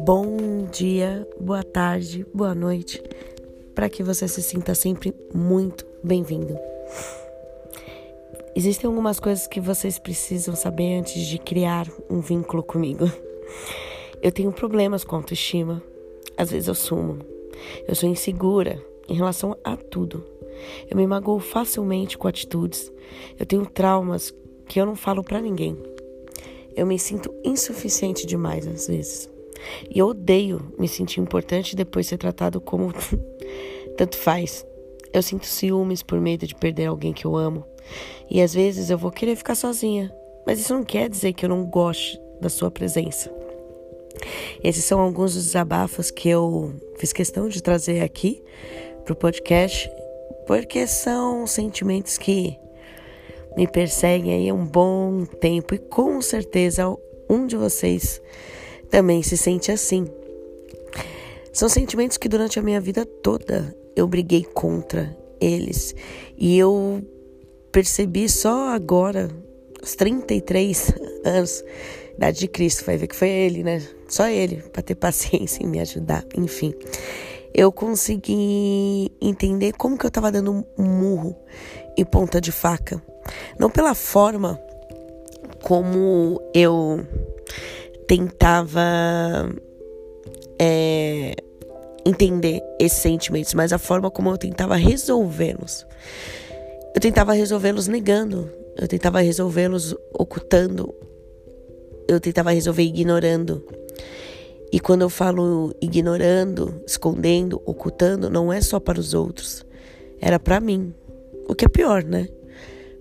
[0.00, 3.02] Bom dia, boa tarde, boa noite,
[3.74, 6.56] para que você se sinta sempre muito bem-vindo.
[8.54, 13.10] Existem algumas coisas que vocês precisam saber antes de criar um vínculo comigo.
[14.22, 15.82] Eu tenho problemas com autoestima,
[16.36, 17.18] às vezes eu sumo,
[17.88, 20.24] eu sou insegura em relação a tudo.
[20.88, 22.92] Eu me magoo facilmente com atitudes,
[23.38, 24.32] eu tenho traumas
[24.70, 25.76] que eu não falo para ninguém.
[26.76, 29.28] Eu me sinto insuficiente demais às vezes.
[29.92, 32.94] E eu odeio me sentir importante depois ser tratado como
[33.98, 34.64] tanto faz.
[35.12, 37.64] Eu sinto ciúmes por medo de perder alguém que eu amo.
[38.30, 40.14] E às vezes eu vou querer ficar sozinha.
[40.46, 43.28] Mas isso não quer dizer que eu não goste da sua presença.
[44.62, 48.40] Esses são alguns dos desabafos que eu fiz questão de trazer aqui
[49.02, 49.90] para o podcast,
[50.46, 52.56] porque são sentimentos que
[53.60, 56.96] me perseguem aí há um bom tempo e com certeza
[57.28, 58.18] um de vocês
[58.88, 60.06] também se sente assim.
[61.52, 65.94] São sentimentos que durante a minha vida toda eu briguei contra eles
[66.38, 67.02] e eu
[67.70, 69.28] percebi só agora,
[69.78, 71.62] aos 33 anos,
[72.16, 73.86] idade de Cristo, vai ver que foi ele, né?
[74.08, 76.72] Só ele, para ter paciência em me ajudar, enfim.
[77.52, 81.36] Eu consegui entender como que eu tava dando um murro
[81.94, 83.02] e ponta de faca.
[83.60, 84.58] Não pela forma
[85.62, 87.06] como eu
[88.08, 88.80] tentava
[90.58, 91.36] é,
[92.06, 95.86] entender esses sentimentos, mas a forma como eu tentava resolvê-los.
[96.94, 100.94] Eu tentava resolvê-los negando, eu tentava resolvê-los ocultando,
[102.08, 103.62] eu tentava resolver ignorando.
[104.72, 109.66] E quando eu falo ignorando, escondendo, ocultando, não é só para os outros,
[110.18, 110.94] era para mim.
[111.46, 112.26] O que é pior, né?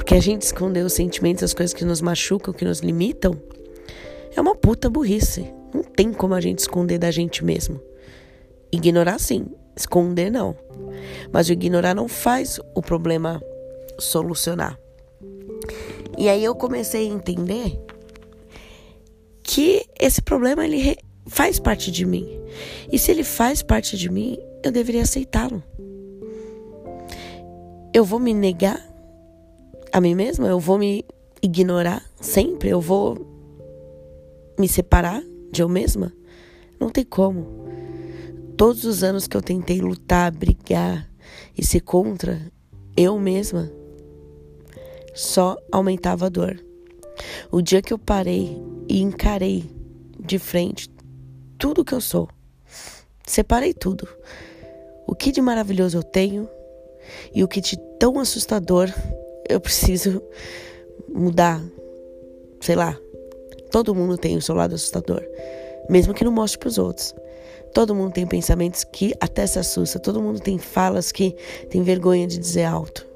[0.00, 3.38] Porque a gente esconder os sentimentos, as coisas que nos machucam, que nos limitam,
[4.34, 5.52] é uma puta burrice.
[5.74, 7.78] Não tem como a gente esconder da gente mesmo.
[8.72, 9.44] Ignorar sim,
[9.76, 10.56] esconder não.
[11.30, 13.42] Mas o ignorar não faz o problema
[13.98, 14.80] solucionar.
[16.16, 17.78] E aí eu comecei a entender
[19.42, 22.26] que esse problema ele faz parte de mim.
[22.90, 25.62] E se ele faz parte de mim, eu deveria aceitá-lo.
[27.92, 28.89] Eu vou me negar
[29.92, 30.48] a mim mesma?
[30.48, 31.04] Eu vou me
[31.42, 32.68] ignorar sempre?
[32.68, 33.26] Eu vou
[34.58, 36.12] me separar de eu mesma?
[36.78, 37.46] Não tem como.
[38.56, 41.10] Todos os anos que eu tentei lutar, brigar
[41.56, 42.40] e ser contra
[42.96, 43.70] eu mesma,
[45.14, 46.62] só aumentava a dor.
[47.50, 48.56] O dia que eu parei
[48.88, 49.70] e encarei
[50.18, 50.90] de frente
[51.58, 52.28] tudo que eu sou,
[53.26, 54.08] separei tudo.
[55.06, 56.48] O que de maravilhoso eu tenho
[57.34, 58.88] e o que de tão assustador
[59.50, 60.22] eu preciso
[61.08, 61.62] mudar.
[62.60, 62.98] Sei lá,
[63.70, 65.22] Todo mundo tem o seu lado assustador,
[65.88, 67.14] mesmo que não mostre para os outros.
[67.72, 71.36] Todo mundo tem pensamentos que até se assusta, todo mundo tem falas que
[71.70, 73.06] tem vergonha de dizer alto.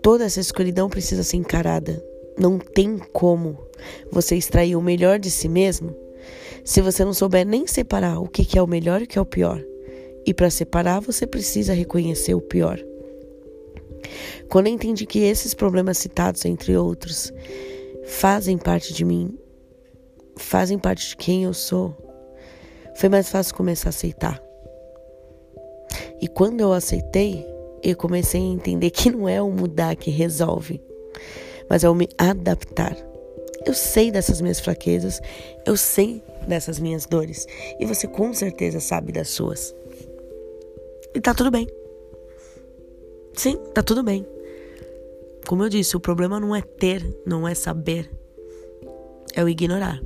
[0.00, 2.02] Toda essa escuridão precisa ser encarada.
[2.38, 3.58] Não tem como
[4.12, 5.94] você extrair o melhor de si mesmo
[6.64, 9.20] se você não souber nem separar o que é o melhor e o que é
[9.20, 9.62] o pior.
[10.24, 12.78] E para separar, você precisa reconhecer o pior.
[14.48, 17.32] Quando eu entendi que esses problemas citados, entre outros,
[18.04, 19.38] fazem parte de mim,
[20.36, 21.96] fazem parte de quem eu sou,
[22.96, 24.42] foi mais fácil começar a aceitar.
[26.20, 27.44] E quando eu aceitei,
[27.82, 30.80] eu comecei a entender que não é o mudar que resolve,
[31.68, 32.96] mas é o me adaptar.
[33.66, 35.20] Eu sei dessas minhas fraquezas,
[35.66, 37.46] eu sei dessas minhas dores,
[37.78, 39.74] e você com certeza sabe das suas.
[41.14, 41.66] E tá tudo bem.
[43.36, 44.26] Sim, tá tudo bem.
[45.46, 48.10] Como eu disse, o problema não é ter, não é saber,
[49.34, 50.00] é o ignorar.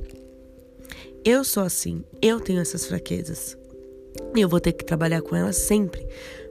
[1.23, 3.57] Eu sou assim, eu tenho essas fraquezas.
[4.35, 6.05] E eu vou ter que trabalhar com elas sempre,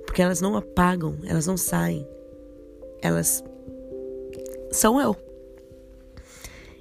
[0.06, 2.06] porque elas não apagam, elas não saem.
[3.02, 3.42] Elas
[4.70, 5.16] são eu.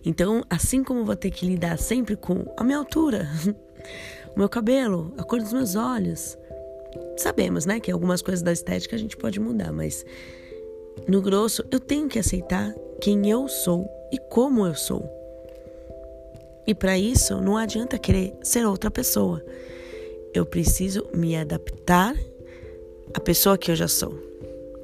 [0.05, 3.27] Então, assim como eu vou ter que lidar sempre com a minha altura,
[4.33, 6.37] o meu cabelo, a cor dos meus olhos,
[7.17, 10.05] sabemos, né, que algumas coisas da estética a gente pode mudar, mas
[11.07, 15.07] no grosso, eu tenho que aceitar quem eu sou e como eu sou.
[16.65, 19.43] E para isso, não adianta querer ser outra pessoa.
[20.33, 22.15] Eu preciso me adaptar
[23.13, 24.13] à pessoa que eu já sou.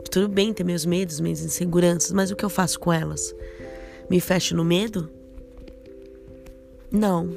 [0.10, 3.36] Tudo bem ter meus medos, minhas inseguranças, mas o que eu faço com elas?
[4.10, 5.10] Me fecho no medo?
[6.92, 7.30] Não.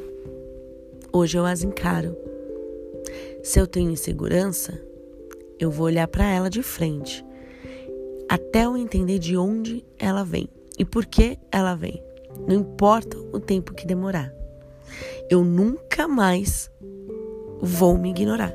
[1.12, 2.16] Hoje eu as encaro.
[3.46, 4.76] Se eu tenho insegurança,
[5.56, 7.24] eu vou olhar para ela de frente,
[8.28, 12.02] até eu entender de onde ela vem e por que ela vem.
[12.48, 14.34] Não importa o tempo que demorar.
[15.30, 16.68] Eu nunca mais
[17.60, 18.52] vou me ignorar.